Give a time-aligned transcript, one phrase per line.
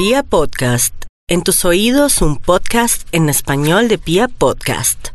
[0.00, 0.94] Pia Podcast,
[1.28, 5.08] en tus oídos un podcast en español de Pia Podcast.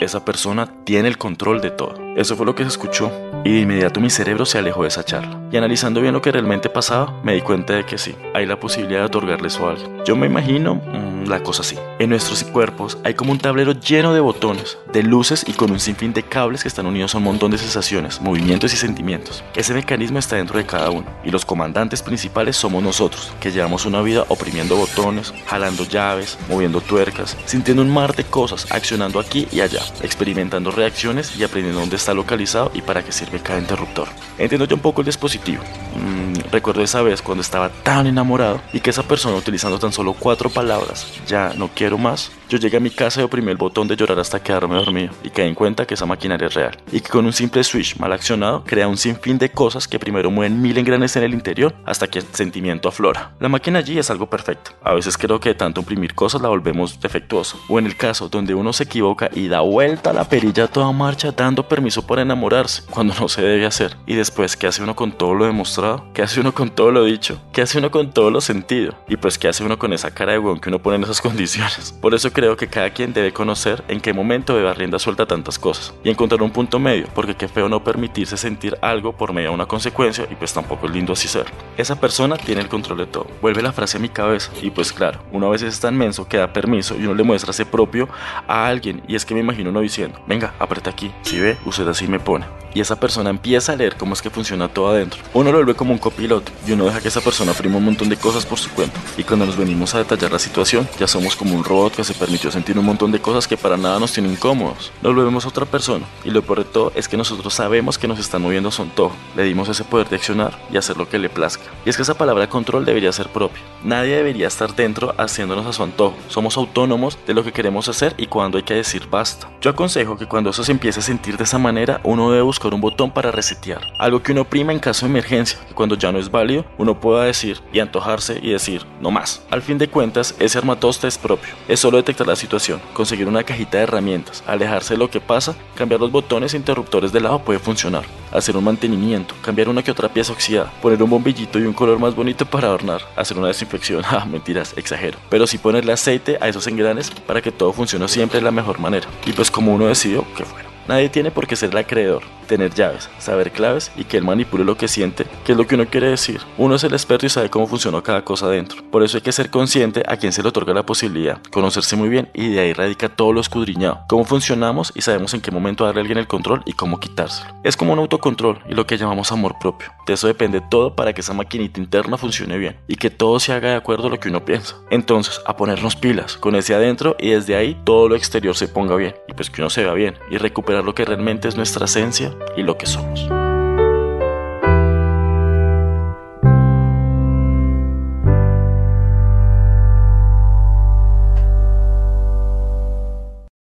[0.00, 1.94] Esa persona tiene el control de todo.
[2.16, 3.12] Eso fue lo que se escuchó
[3.44, 5.40] y de inmediato mi cerebro se alejó de esa charla.
[5.52, 8.58] Y analizando bien lo que realmente pasaba, me di cuenta de que sí, hay la
[8.58, 10.04] posibilidad de otorgarle eso a alguien.
[10.04, 11.76] Yo me imagino mm, la cosa así.
[11.98, 15.80] En nuestros cuerpos hay como un tablero lleno de botones, de luces y con un
[15.80, 19.42] sinfín de cables que están unidos a un montón de sensaciones, movimientos y sentimientos.
[19.54, 23.86] Ese mecanismo está dentro de cada uno y los comandantes principales somos nosotros, que llevamos
[23.86, 29.48] una vida oprimiendo botones, jalando llaves, moviendo tuercas, sintiendo un mar de cosas, accionando aquí
[29.50, 34.08] y allá, experimentando reacciones y aprendiendo dónde está localizado y para qué sirve cada interruptor.
[34.38, 35.62] Entiendo un poco el dispositivo.
[35.96, 40.14] Mm, recuerdo esa vez cuando estaba tan enamorado y que esa persona utilizando tan solo
[40.14, 43.88] cuatro palabras, ya no quiero más, yo llegué a mi casa y oprimí el botón
[43.88, 47.00] de llorar hasta quedarme dormido y caí en cuenta que esa maquinaria es real y
[47.00, 50.60] que con un simple switch mal accionado crea un sinfín de cosas que primero mueven
[50.60, 53.32] mil engranes en el interior hasta que el sentimiento aflora.
[53.40, 54.72] La máquina allí es algo perfecto.
[54.82, 57.56] A veces creo que de tanto imprimir cosas la volvemos defectuosa.
[57.68, 60.92] O en el caso donde uno se equivoca y da vuelta la perilla a toda
[60.92, 63.96] marcha dando permiso para enamorarse cuando no se debe hacer.
[64.06, 66.04] Y después, ¿qué hace uno con todo lo demostrado?
[66.14, 67.40] ¿Qué hace uno con todo lo dicho?
[67.54, 68.94] ¿Qué hace uno con todo lo sentido?
[69.08, 71.20] Y pues, ¿qué hace uno con esa cara de hueón que uno pone en esas
[71.22, 71.94] condiciones?
[72.02, 75.58] Por eso creo que cada quien debe conocer en qué momento debe rienda suelta tantas
[75.58, 79.48] cosas y encontrar un punto medio, porque qué feo no permitirse sentir algo por medio
[79.48, 81.46] de una consecuencia y pues tampoco es lindo así ser.
[81.78, 83.26] Esa persona tiene el control de todo.
[83.40, 86.28] Vuelve la frase a mi cabeza y pues claro, uno a veces es tan menso
[86.28, 88.06] que da permiso y uno le muestra ese propio
[88.46, 91.88] a alguien y es que me imagino uno diciendo, venga, aprieta aquí, si ve, usted
[91.88, 92.44] así me pone.
[92.74, 95.20] Y esa persona empieza a leer cómo es que funciona todo adentro.
[95.32, 98.08] Uno lo vuelve como un copiloto y uno deja que esa persona prima un montón
[98.08, 98.98] de cosas por su cuenta.
[99.16, 102.12] Y cuando nos venimos a detallar la situación, ya somos como un robot que se
[102.12, 104.90] permitió sentir un montón de cosas que para nada nos tienen incómodos.
[105.00, 106.04] Nos volvemos otra persona.
[106.24, 108.82] Y lo peor de todo es que nosotros sabemos que nos están moviendo a su
[108.82, 109.14] antojo.
[109.36, 111.64] Le dimos ese poder de accionar y hacer lo que le plazca.
[111.86, 113.62] Y es que esa palabra control debería ser propia.
[113.84, 116.16] Nadie debería estar dentro haciéndonos a su antojo.
[116.26, 119.48] Somos autónomos de lo que queremos hacer y cuando hay que decir basta.
[119.60, 122.74] Yo aconsejo que cuando eso se empiece a sentir de esa manera, uno debe buscar
[122.74, 123.82] un botón para resetear.
[124.00, 125.58] Algo que uno prima en caso de emergencia.
[125.68, 129.42] Que cuando ya no es válido, uno pueda decir y antojarse y decir no más.
[129.50, 131.54] Al fin de cuentas, ese armatoste es propio.
[131.68, 135.56] Es solo detectar la situación, conseguir una cajita de herramientas, alejarse de lo que pasa,
[135.74, 139.90] cambiar los botones e interruptores de lado puede funcionar, hacer un mantenimiento, cambiar una que
[139.90, 143.48] otra pieza oxidada, poner un bombillito y un color más bonito para adornar, hacer una
[143.48, 148.08] desinfección, ah, mentiras, exagero, pero sí ponerle aceite a esos engranes para que todo funcione
[148.08, 150.68] siempre de la mejor manera, y pues como uno decidió que fuera.
[150.86, 154.64] Nadie tiene por qué ser el acreedor, tener llaves, saber claves y que él manipule
[154.64, 156.40] lo que siente, que es lo que uno quiere decir.
[156.56, 158.82] Uno es el experto y sabe cómo funciona cada cosa dentro.
[158.90, 162.08] Por eso hay que ser consciente a quien se le otorga la posibilidad, conocerse muy
[162.08, 164.00] bien y de ahí radica todo lo escudriñado.
[164.08, 167.54] Cómo funcionamos y sabemos en qué momento darle a alguien el control y cómo quitárselo.
[167.62, 169.92] Es como un autocontrol y lo que llamamos amor propio.
[170.06, 173.52] De eso depende todo para que esa maquinita interna funcione bien y que todo se
[173.52, 174.76] haga de acuerdo a lo que uno piensa.
[174.90, 178.96] Entonces, a ponernos pilas con ese adentro y desde ahí todo lo exterior se ponga
[178.96, 181.84] bien y pues que uno se vea bien y recuperar lo que realmente es nuestra
[181.84, 183.28] esencia y lo que somos.